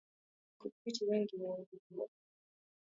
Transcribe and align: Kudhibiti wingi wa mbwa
Kudhibiti 0.59 1.01
wingi 1.07 1.35
wa 1.43 1.53
mbwa 1.59 2.05